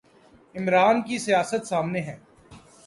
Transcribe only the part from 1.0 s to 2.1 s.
کی سیاست سامنے